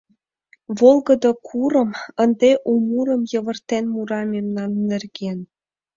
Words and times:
Волгыдо 0.79 1.31
курым 1.47 1.89
Ынде 2.23 2.51
у 2.71 2.73
мурым 2.87 3.21
Йывыртен 3.31 3.85
мура 3.93 4.21
мемнан 4.33 4.71
нерген. 4.89 5.39